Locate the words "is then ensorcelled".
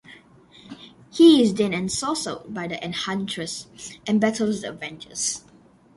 1.43-2.51